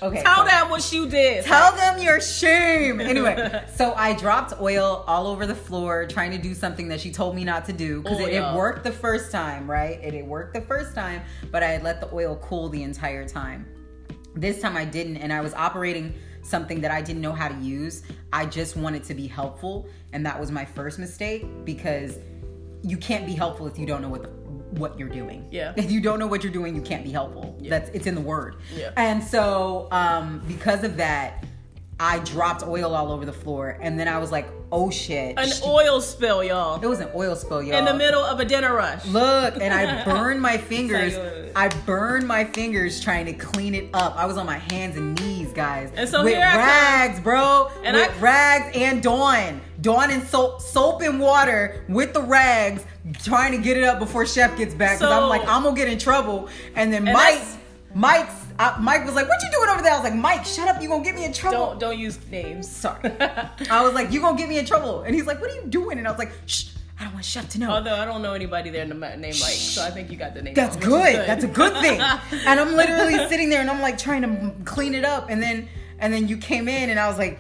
[0.04, 1.45] Okay, Tell so- them what you did.
[1.45, 3.00] Tell them your shame.
[3.12, 7.12] Anyway, so I dropped oil all over the floor trying to do something that she
[7.12, 10.00] told me not to do because it, it worked the first time, right?
[10.04, 11.21] It, it worked the first time,
[11.52, 13.65] but I had let the oil cool the entire time.
[14.36, 17.58] This time I didn't, and I was operating something that I didn't know how to
[17.60, 18.04] use.
[18.34, 22.17] I just wanted to be helpful, and that was my first mistake because
[22.82, 24.30] you can't be helpful if you don't know what the,
[24.71, 25.47] what you're doing.
[25.51, 25.73] Yeah.
[25.75, 27.57] If you don't know what you're doing, you can't be helpful.
[27.62, 28.55] That's it's in the word.
[28.75, 28.91] Yeah.
[28.97, 31.43] And so um because of that,
[31.99, 35.47] I dropped oil all over the floor and then I was like, "Oh shit." An
[35.49, 36.81] Sh- oil spill, y'all.
[36.84, 37.77] it was an oil spill, y'all.
[37.77, 39.05] In the middle of a dinner rush.
[39.05, 41.15] Look, and I burned my fingers.
[41.55, 44.15] I burned my fingers trying to clean it up.
[44.17, 45.91] I was on my hands and knees, guys.
[45.95, 47.69] And so with here rags, bro.
[47.84, 49.62] And with I- rags and Dawn.
[49.81, 52.84] Dawn and soap, soap and water with the rags,
[53.23, 54.99] trying to get it up before Chef gets back.
[54.99, 56.49] Because I'm like, I'm gonna get in trouble.
[56.75, 57.41] And then And Mike,
[57.93, 60.67] Mike's, uh, Mike was like, "What you doing over there?" I was like, "Mike, shut
[60.67, 60.81] up!
[60.81, 62.69] You gonna get me in trouble." Don't don't use names.
[62.69, 63.11] Sorry.
[63.69, 65.67] I was like, "You gonna get me in trouble?" And he's like, "What are you
[65.67, 68.21] doing?" And I was like, "Shh, I don't want Chef to know." Although I don't
[68.21, 70.53] know anybody there named Mike, so I think you got the name.
[70.53, 71.27] That's wrong, is good.
[71.27, 71.99] That's a good thing.
[71.99, 75.67] and I'm literally sitting there and I'm like trying to clean it up, and then
[75.99, 77.39] and then you came in and I I, was like,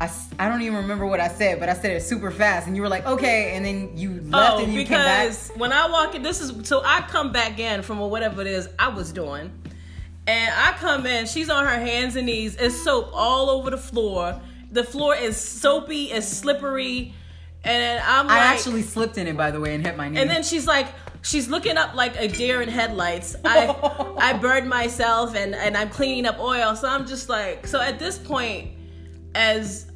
[0.00, 2.74] I, I don't even remember what I said, but I said it super fast, and
[2.74, 5.28] you were like, okay, and then you left oh, and you came back.
[5.28, 8.46] because when I walk in, this is so I come back in from whatever it
[8.46, 9.52] is I was doing,
[10.26, 11.26] and I come in.
[11.26, 12.56] She's on her hands and knees.
[12.56, 14.40] It's soap all over the floor.
[14.72, 17.12] The floor is soapy, it's slippery,
[17.62, 20.18] and I'm like, I actually slipped in it, by the way, and hit my knee.
[20.18, 20.86] And then she's like,
[21.20, 23.36] she's looking up like a deer in headlights.
[23.44, 26.74] I I burned myself and and I'm cleaning up oil.
[26.74, 28.70] So I'm just like, so at this point,
[29.34, 29.89] as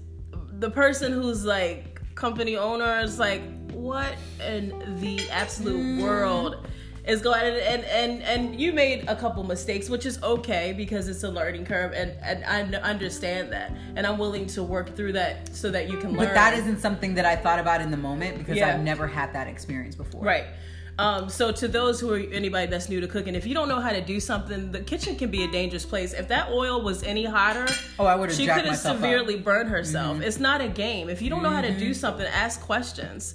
[0.59, 4.15] the person who's like company owner is like, what
[4.47, 6.03] in the absolute mm.
[6.03, 6.67] world
[7.07, 7.59] is going on?
[7.61, 11.67] And and and you made a couple mistakes, which is okay because it's a learning
[11.67, 12.45] curve, and and
[12.77, 16.27] I understand that, and I'm willing to work through that so that you can learn.
[16.27, 18.75] but that isn't something that I thought about in the moment because Yeah.
[18.75, 20.23] I've never had that experience before.
[20.23, 20.47] Right.
[20.97, 23.81] Um, so to those who are anybody that's new to cooking, if you don't know
[23.81, 26.13] how to do something, the kitchen can be a dangerous place.
[26.13, 27.67] If that oil was any hotter,
[27.99, 29.03] Oh, I would've she could have myself up.
[29.03, 29.05] Mm-hmm.
[29.05, 30.21] severely burned herself.
[30.21, 31.09] It's not a game.
[31.09, 33.35] If you don't know how to do something, ask questions.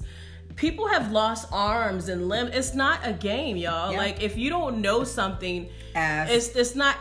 [0.56, 2.52] People have lost arms and limbs.
[2.54, 3.92] It's not a game, y'all.
[3.92, 3.98] Yeah.
[3.98, 6.32] Like if you don't know something, Ask.
[6.32, 6.98] it's it's not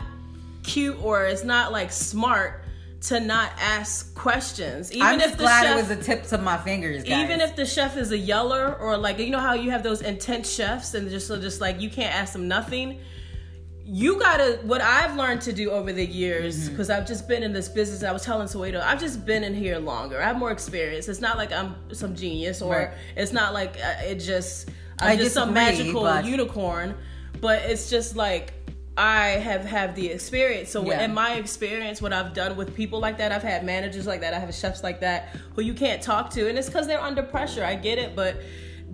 [0.63, 2.58] cute or it's not like smart
[3.01, 4.91] to not ask questions.
[4.91, 7.23] Even I'm if the glad chef, it was the tips of my fingers, guys.
[7.23, 10.01] even if the chef is a yeller or like you know how you have those
[10.01, 12.99] intense chefs and just so just like you can't ask them nothing
[13.85, 16.71] you gotta what i've learned to do over the years Mm-hmm.
[16.71, 19.55] because i've just been in this business i was telling Soweto, i've just been in
[19.55, 22.89] here longer i have more experience it's not like i'm some genius or Right.
[23.15, 26.95] it's not like uh, it just i'm I just some magical but- unicorn
[27.41, 28.53] but it's just like
[28.99, 30.69] I have have the experience.
[30.69, 31.01] So Yeah.
[31.05, 34.33] in my experience, what I've done with people like that, I've had managers like that,
[34.33, 37.23] I have chefs like that who you can't talk to, and it's because they're under
[37.23, 37.63] pressure.
[37.63, 38.41] I get it, but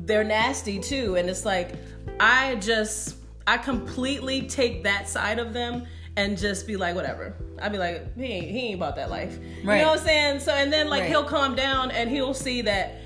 [0.05, 1.73] they're nasty too, and it's like
[2.19, 3.15] I just
[3.47, 5.85] I completely take that side of them
[6.17, 7.33] and just be like whatever.
[7.59, 9.39] I'd be like he ain't he ain't about that life.
[9.61, 10.39] You know what I'm saying?
[10.41, 11.09] So and then like Right.
[11.09, 12.97] he'll calm down and he'll see that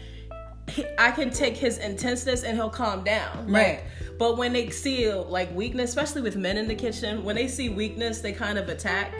[0.68, 3.48] he, I can take his intenseness and he'll calm down.
[3.48, 3.84] Like, Right.
[4.20, 7.70] But when they see like weakness, especially with men in the kitchen, when they see
[7.70, 9.16] weakness, they kind of attack.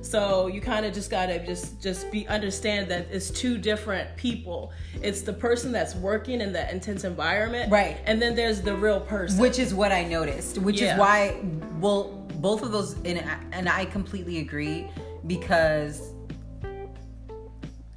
[0.00, 4.72] So you kind of just gotta just just be understand that it's two different people.
[5.02, 7.98] It's the person that's working in that intense environment, Right.
[8.06, 9.38] And then there's the real person.
[9.38, 10.94] which is what I noticed, which Yeah.
[10.94, 11.36] is why,
[11.78, 12.04] well,
[12.36, 14.86] both of those, and, and I completely agree
[15.26, 16.14] because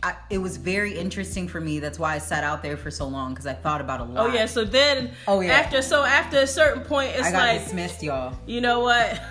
[0.04, 1.78] I, it was very interesting for me.
[1.78, 4.30] That's why I sat out there for so long because I thought about a lot.
[4.32, 4.48] oh yeah.
[4.48, 5.52] So then, Oh, yeah.
[5.52, 8.36] After so after a certain point, it's like I got like dismissed, y'all.
[8.48, 9.22] you know what.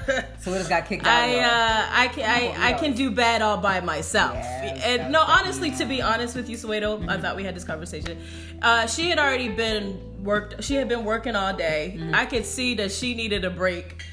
[0.41, 1.13] So it just got kicked out.
[1.13, 4.35] I uh, I can I, I can do bad all by myself.
[4.35, 7.65] Yes, and no, honestly, to be honest with you, Suedo, I thought we had this
[7.65, 8.19] conversation.
[8.63, 10.63] Uh, she had already been worked.
[10.63, 11.97] She had been working all day.
[11.99, 12.15] Mm-hmm.
[12.15, 14.05] I could see that she needed a break.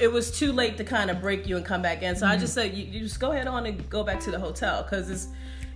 [0.00, 2.14] It was too late to kind of break you and come back in.
[2.14, 2.68] So I just Mm-hmm.
[2.70, 5.26] said, you, you just go ahead on and go back to the hotel because it's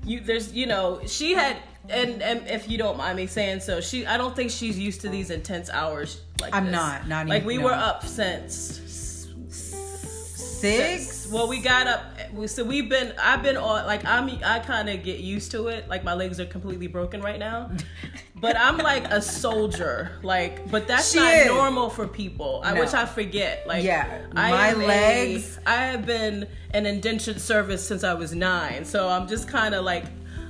[0.08, 0.20] you.
[0.20, 1.56] There's you know she had.
[1.90, 5.00] And, and if you don't mind me saying so, she I don't think she's used
[5.02, 6.72] to these intense hours like I'm this.
[6.72, 7.64] not, not like even- we no.
[7.64, 8.80] were up since
[9.48, 11.17] six.
[11.30, 12.04] Well, we got up.
[12.46, 13.12] So we've been.
[13.20, 13.86] I've been on.
[13.86, 14.28] Like I'm.
[14.44, 15.88] I kind of get used to it.
[15.88, 17.70] Like my legs are completely broken right now.
[18.40, 20.12] But I'm like a soldier.
[20.22, 21.46] Like, but that's She not is.
[21.48, 22.60] normal for people.
[22.64, 22.80] I No.
[22.82, 23.66] which I forget.
[23.66, 28.84] Like, Yeah, I my legs- I have been an indentured service since I was nine.
[28.84, 30.04] So I'm just kind of like.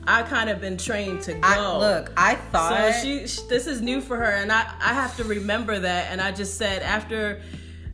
[0.06, 1.40] I kind of been trained to go.
[1.42, 4.94] I, look, I thought So she, she, this is new for her, and I, I
[4.94, 6.10] have to remember that.
[6.10, 7.42] And I just said after,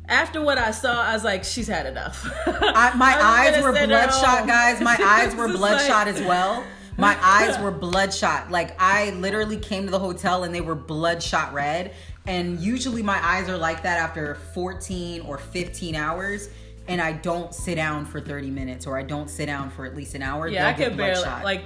[0.09, 2.27] after what I saw, I was like, she's had enough.
[2.47, 4.81] I, my eyes were bloodshot, guys.
[4.81, 6.65] My eyes were bloodshot like- as well.
[6.97, 8.51] My eyes were bloodshot.
[8.51, 11.95] Like I literally came to the hotel and they were bloodshot red.
[12.27, 16.51] And usually my eyes are like that after 14 or 15 hours.
[16.87, 19.97] And I don't sit down for 30 minutes or I don't sit down for at
[19.97, 20.47] least an hour.
[20.49, 21.65] Yeah, I could barely like.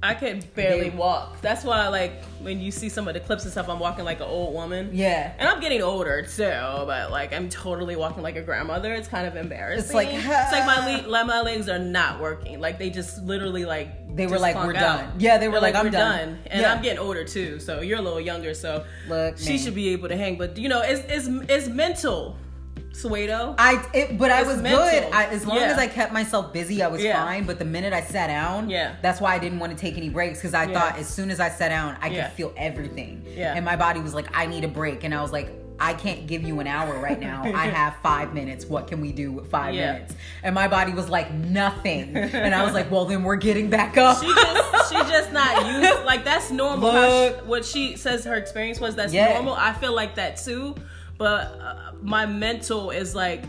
[0.00, 1.40] I could barely walk.
[1.40, 4.18] That's why, like, when you see some of the clips and stuff, I'm walking like
[4.20, 4.90] an old woman.
[4.92, 5.32] Yeah.
[5.38, 8.92] And I'm getting older too, but like I'm totally walking like a grandmother.
[8.94, 9.84] It's kind of embarrassing.
[9.86, 12.60] It's like, it's like my le- like, my legs are not working.
[12.60, 15.00] Like they just literally like They were like, "We're out.
[15.00, 16.72] done." Yeah, they were They're like, "I'm "We're done." And Yeah.
[16.72, 18.54] I'm getting older too, so you're a little younger.
[18.54, 19.58] So Look, she man.
[19.58, 20.38] should be able to hang.
[20.38, 22.36] But you know, it's it's it's mental.
[23.02, 23.54] Suedo.
[23.58, 24.82] I it, but I was mental.
[24.84, 25.12] good.
[25.12, 25.64] I, as long Yeah.
[25.72, 27.22] as I kept myself busy, I was Yeah.
[27.24, 27.44] fine.
[27.44, 28.94] But the minute I sat down, Yeah.
[29.02, 30.78] that's why I didn't want to take any breaks because I Yeah.
[30.80, 33.24] thought as soon as I sat down, I could feel everything.
[33.36, 33.54] Yeah.
[33.54, 35.50] And my body was like, I need a break, and I was like.
[35.80, 37.42] I can't give you an hour right now.
[37.44, 38.66] I have five minutes.
[38.66, 40.12] What can we do with five minutes?
[40.42, 42.16] And my body was like, nothing.
[42.16, 44.18] And I was like, well, then we're getting back up.
[44.20, 48.80] she just she's just not used like that's normal she, what she says her experience
[48.80, 50.74] was that's normal i feel like that too
[51.18, 53.44] but uh, my mental is like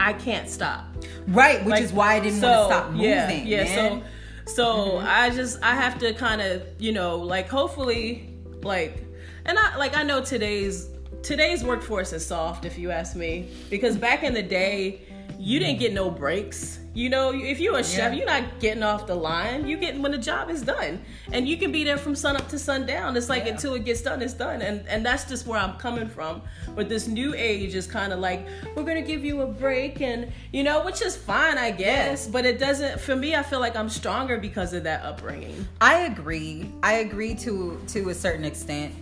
[0.00, 0.84] i can't stop
[1.28, 3.08] right, which Like, is why I didn't so, want to stop moving.
[3.10, 4.02] yeah yeah man.
[4.46, 9.04] so so i just i have to kind of you know like hopefully like
[9.46, 10.88] and i like i know today's
[11.22, 15.02] today's workforce is soft if you ask me because back in the day
[15.38, 16.78] you didn't get no breaks.
[16.94, 18.18] You know if you're a chef Yeah.
[18.18, 19.66] you're not getting off the line.
[19.66, 21.00] You get when the job is done.
[21.32, 23.52] And you can be there from sun up to sundown it's like Yeah.
[23.54, 24.62] until it gets done it's done.
[24.62, 26.40] And and that's just where i'm coming from.
[26.76, 30.30] But this new age is kind of like we're gonna give you a break and
[30.52, 32.28] you know which is fine i guess.
[32.28, 35.66] But it doesn't for me i feel like i'm stronger because of that upbringing.
[35.80, 36.70] I agree.
[36.82, 38.94] I agree to to a certain extent,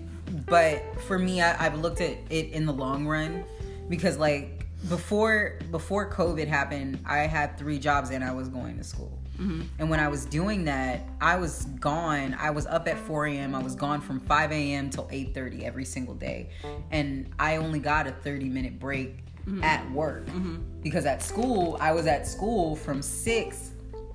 [0.47, 3.45] but for me, I, I've looked at it in the long run
[3.91, 8.85] because like before before COVID happened, I had three jobs and I was going to
[8.85, 9.19] school.
[9.39, 9.63] Mm-hmm.
[9.79, 12.37] And when I was doing that, I was gone.
[12.39, 13.55] I was up at 4 a.m.
[13.55, 14.91] I was gone from 5 a.m.
[14.91, 16.51] till 8:30 every single day,
[16.91, 19.63] and I only got a 30 minute break mm-hmm.
[19.65, 20.57] at work mm-hmm.
[20.83, 23.71] because at school I was at school from six.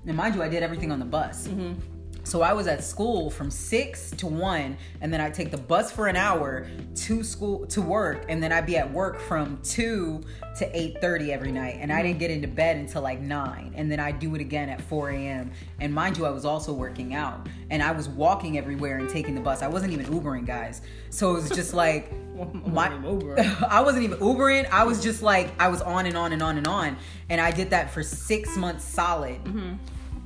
[0.05, 1.47] And mind you, I did everything on the bus.
[2.27, 5.93] So I was at school from six to one, and then I'd take the bus
[5.93, 10.21] for an hour to school to work, and then I'd be at work from two
[10.57, 11.77] to eight thirty every night.
[11.79, 14.67] And I didn't get into bed until like nine, and then I'd do it again
[14.67, 15.51] at four a.m.
[15.79, 19.33] And mind you, I was also working out, and I was walking everywhere and taking
[19.33, 19.61] the bus.
[19.61, 20.81] I wasn't even Ubering, guys.
[21.11, 22.11] So it was just like
[22.67, 22.89] my
[23.69, 24.69] I wasn't even Ubering.
[24.69, 26.97] I was just like I was on and on and on and on,
[27.29, 29.39] and I did that for six months solid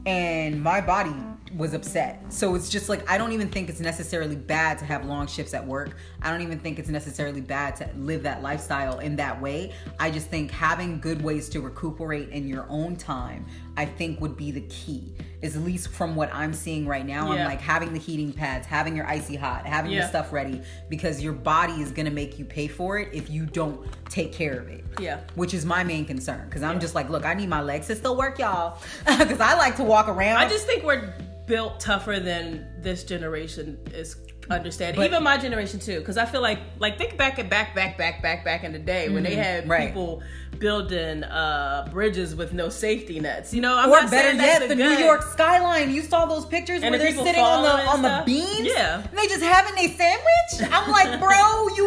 [0.05, 1.13] and my body
[1.57, 2.21] was upset.
[2.29, 5.53] So it's just like I don't even think it's necessarily bad to have long shifts
[5.53, 5.97] at work.
[6.21, 9.73] I don't even think it's necessarily bad to live that lifestyle in that way.
[9.99, 13.45] I just think having good ways to recuperate in your own time,
[13.77, 15.13] I think would be the key.
[15.41, 17.31] Is at least from what I'm seeing right now.
[17.33, 17.41] Yeah.
[17.41, 21.23] I'm like having the heating pads, having your icy hot, having your stuff ready because
[21.23, 24.67] your body is gonna make you pay for it if you don't take care of
[24.67, 27.61] it yeah which is my main concern because I'm just like, look, I need my
[27.61, 30.37] legs to still work, y'all, because I like to walk around.
[30.37, 31.13] I just think we're
[31.51, 34.15] built tougher than this generation is
[34.49, 34.95] understanding.
[35.01, 37.97] But- Even my generation too, because I feel like like think back at back back
[37.97, 39.71] back back back in the day when they had Mm-hmm.
[39.71, 39.87] right.
[39.89, 40.23] people
[40.59, 43.53] building uh, bridges with no safety nets.
[43.53, 45.91] You know, I'm or not better yet, the New York skyline.
[45.91, 48.25] You saw those pictures And where the they're sitting on the on the stuff?
[48.25, 48.61] beams.
[48.61, 49.01] Yeah.
[49.09, 50.71] and they just having a sandwich.
[50.73, 51.85] I'm like, bro, you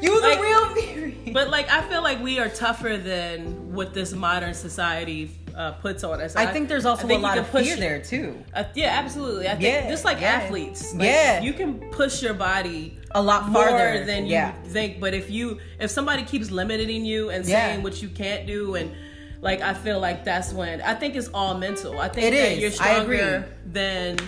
[0.00, 1.30] you the Like- real Fury.
[1.34, 6.04] But like, I feel like we are tougher than what this modern society uh, puts
[6.04, 6.34] on us.
[6.36, 8.42] I think there's also I a think you lot of push fear there too.
[8.54, 9.46] Uh, yeah, absolutely.
[9.48, 10.32] I think Yeah, just like yeah.
[10.32, 11.40] athletes, like, Yeah.
[11.40, 14.52] you can push your body A lot farther than you yeah.
[14.68, 15.00] think.
[15.00, 18.92] But if you if somebody keeps limiting you and saying what you can't do and
[19.40, 21.98] like I feel like that's when I think it's all mental.
[22.00, 22.58] I think It that is.
[22.60, 24.18] you're I stronger than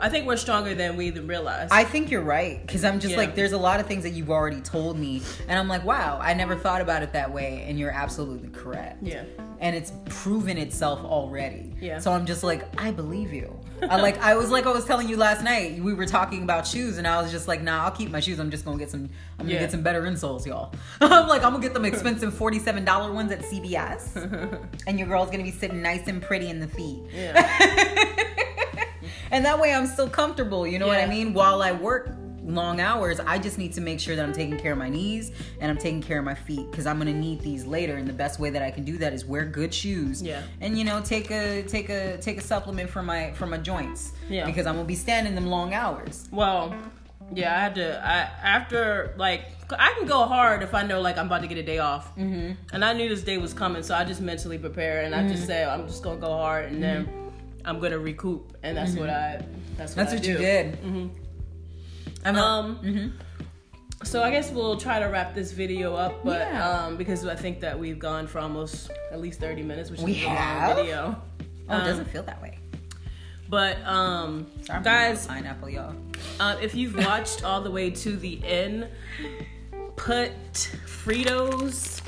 [0.00, 1.68] I think we're stronger than we even realize.
[1.72, 3.18] I think you're right because I'm just Yeah.
[3.18, 6.18] like, there's a lot of things that you've already told me, and I'm like, wow,
[6.22, 8.98] I never thought about it that way, and you're absolutely correct.
[9.02, 9.24] yeah.
[9.60, 11.74] and it's proven itself already.
[11.80, 11.98] Yeah.
[11.98, 13.58] So I'm just like, I believe you.
[13.82, 16.64] I like I was like I was telling you last night, we were talking about
[16.64, 18.38] shoes and I was just like, nah, I'll keep my shoes.
[18.38, 19.60] I'm just gonna get some I'm gonna Yeah.
[19.62, 20.72] get some better insoles, y'all.
[21.00, 24.14] I'm like, I'm gonna get them expensive $47 ones at CVS.
[24.86, 27.02] and your girl's gonna be sitting nice and pretty in the feet.
[27.12, 28.24] Yeah.
[29.30, 31.32] and that way I'm still comfortable, you know what I mean?
[31.34, 32.10] While I work
[32.44, 35.32] long hours, I just need to make sure that I'm taking care of my knees
[35.60, 37.96] and I'm taking care of my feet because I'm gonna need these later.
[37.96, 40.22] And the best way that I can do that is wear good shoes.
[40.22, 40.42] Yeah.
[40.62, 44.12] And you know, take a take a take a supplement for my for my joints.
[44.30, 44.46] Yeah.
[44.46, 46.26] Because I'm gonna be standing them long hours.
[46.32, 46.74] Well,
[47.34, 48.00] yeah, I had to.
[48.02, 49.44] I after like
[49.78, 52.16] I can go hard if I know like I'm about to get a day off,
[52.16, 52.52] mm-hmm.
[52.72, 55.28] and I knew this day was coming, so I just mentally prepare and I Mm-hmm.
[55.32, 57.06] just said I'm just gonna go hard, and then
[57.64, 59.42] I'm gonna recoup, and that's what I.
[59.76, 60.10] That's what Mm-hmm.
[60.10, 60.30] That's I what do.
[60.32, 60.82] you did.
[60.82, 61.10] Mhm.
[62.24, 62.78] I'm Um.
[62.82, 63.12] Mhm.
[64.04, 66.68] So I guess we'll try to wrap this video up, but Yeah.
[66.86, 70.12] um, because I think that we've gone for almost at least 30 minutes, which We
[70.12, 70.76] is a long have?
[70.76, 71.16] video.
[71.68, 72.58] Oh, it Um, doesn't feel that way.
[73.48, 75.94] But um, Sorry, guys, pineapple, y'all.
[76.38, 78.86] Uh, if you've watched all the way to the end,
[79.96, 80.30] put
[80.86, 82.00] Fritos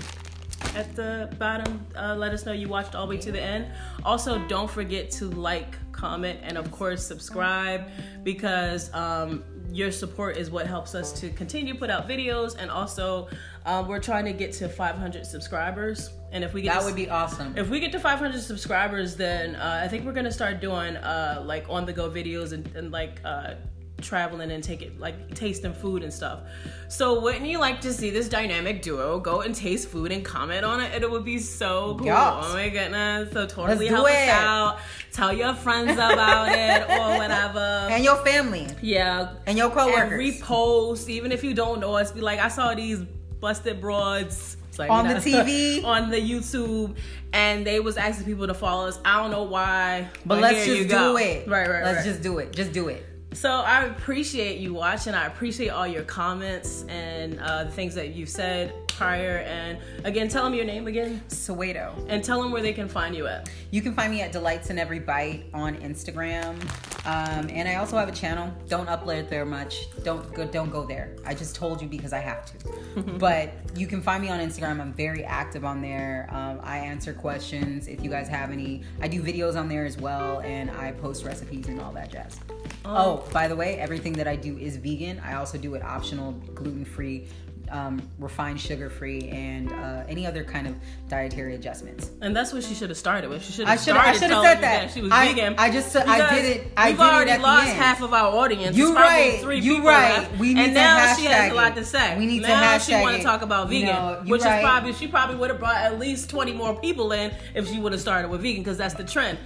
[0.74, 1.84] at the bottom.
[1.96, 3.66] Uh, let us know you watched all the way to the end.
[4.04, 7.88] Also, don't forget to like, comment, and of course, subscribe
[8.22, 12.70] because um, your support is what helps us to continue to put out videos, and
[12.70, 13.28] also
[13.66, 16.10] um, we're trying to get to 500 subscribers.
[16.32, 17.54] And if we get That to, would be awesome.
[17.56, 21.42] if we get to 500 subscribers, then uh, I think we're gonna start doing uh,
[21.44, 23.54] like on the go videos and, and like uh,
[24.00, 26.40] traveling and take it like tasting food and stuff.
[26.88, 30.64] So wouldn't you like to see this dynamic duo go and taste food and comment
[30.64, 30.90] on it?
[30.94, 32.06] And it would be so cool.
[32.06, 32.44] Yes.
[32.46, 33.32] Oh my goodness!
[33.32, 34.78] So totally help us out.
[35.12, 37.58] Tell your friends about it or whatever.
[37.90, 42.12] and your family yeah, and your and coworkers repost even if you don't know us.
[42.12, 43.00] Be like, I saw these
[43.40, 44.56] busted broads.
[44.78, 45.84] Like, On you the know, TV.
[45.84, 46.96] on the YouTube,
[47.34, 48.98] and they was asking people to follow us.
[49.04, 51.12] I don't know why, but let's just go.
[51.12, 51.46] do it.
[51.46, 52.04] Right, right, Let's right.
[52.06, 52.52] just do it.
[52.54, 53.04] Just do it.
[53.32, 55.14] So I appreciate you watching.
[55.14, 59.38] I appreciate all your comments and uh, the things that you've said prior.
[59.46, 61.94] And again, tell them your name again, Soweto.
[62.08, 63.48] and tell them where they can find you at.
[63.70, 66.60] You can find me at Delights in Every Bite on Instagram,
[67.06, 68.52] um, and I also have a channel.
[68.68, 69.86] Don't upload there much.
[70.02, 70.46] Don't go.
[70.46, 71.16] Don't go there.
[71.24, 73.02] I just told you because I have to.
[73.18, 74.80] but you can find me on Instagram.
[74.80, 76.28] I'm very active on there.
[76.30, 78.82] Um, I answer questions if you guys have any.
[79.00, 82.38] I do videos on there as well, and I post recipes and all that jazz.
[82.84, 85.20] Oh, by the way, everything that I do is vegan.
[85.20, 87.26] I also do it optional, gluten free.
[87.70, 90.74] Um, refined sugar free and uh, any other kind of
[91.08, 92.10] dietary adjustments.
[92.20, 93.44] And that's what she should have started with.
[93.44, 94.90] She should have should I started should have said you that.
[94.90, 95.54] she was I, vegan.
[95.56, 96.72] I just I did it.
[96.76, 98.76] I we've did already it lost half of our audience.
[98.76, 99.38] You right.
[99.40, 100.18] Three You right.
[100.18, 100.36] left.
[100.40, 102.18] We need and to now she has hashtag a lot to say.
[102.18, 104.58] We need to now she hashtag want to talk about You vegan, know, which right.
[104.58, 107.78] is probably she probably would have brought at least twenty more people in if she
[107.78, 109.38] would have started with vegan because that's the trend.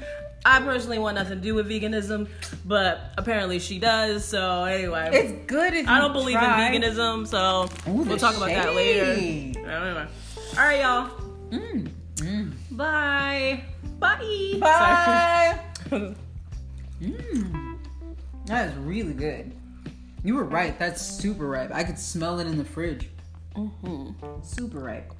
[0.45, 2.29] I personally want nothing to do with veganism,
[2.65, 4.25] but apparently she does.
[4.25, 6.71] So anyway, It's good if I don't believe try.
[6.71, 9.05] in veganism, so Ooh, we'll talk about that later.
[9.05, 10.07] Anyway.
[10.57, 11.09] All right, y'all.
[11.51, 12.53] Mm, mm.
[12.73, 13.65] Bye.
[13.99, 14.59] Bye.
[14.61, 15.61] Bye.
[17.03, 17.77] Mm.
[18.47, 19.53] That is really good.
[20.23, 20.79] You were right.
[20.79, 21.71] That's super ripe.
[21.75, 23.09] I could smell it in the fridge.
[23.57, 24.43] Mm-hmm.
[24.43, 25.13] Super ripe.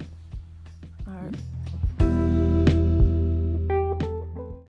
[1.07, 1.35] All right.